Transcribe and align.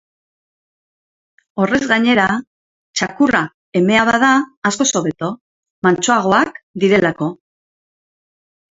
Horrez 1.63 1.79
gainera, 1.91 2.25
txakurra 3.01 3.43
emea 3.83 4.09
bada, 4.11 4.33
askoz 4.73 4.91
hobeto, 5.03 5.33
mantsoagoak 5.91 6.63
direlako. 6.87 7.33